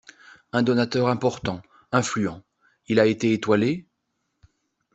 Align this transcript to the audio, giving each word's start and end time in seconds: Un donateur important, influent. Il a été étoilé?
Un 0.51 0.63
donateur 0.63 1.09
important, 1.09 1.61
influent. 1.91 2.41
Il 2.87 2.99
a 2.99 3.05
été 3.05 3.33
étoilé? 3.33 3.85